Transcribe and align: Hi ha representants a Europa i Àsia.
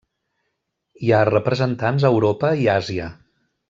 Hi 1.03 1.13
ha 1.13 1.21
representants 1.31 2.09
a 2.09 2.13
Europa 2.19 2.55
i 2.65 2.69
Àsia. 2.81 3.17